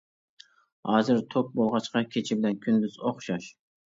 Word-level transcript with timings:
ھازىر 0.91 1.19
توك 1.33 1.51
بولغاچقا 1.59 2.01
كېچە 2.15 2.37
بىلەن 2.39 2.57
كۈندۈز 2.65 2.97
ئوخشاش. 3.05 3.51